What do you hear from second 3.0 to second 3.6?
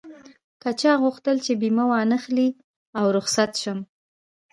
رخصت